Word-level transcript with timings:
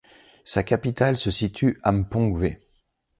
Sa 0.45 0.63
capitale 0.63 1.15
se 1.15 1.29
situe 1.29 1.79
à 1.83 1.91
Mpongwe. 1.91 2.57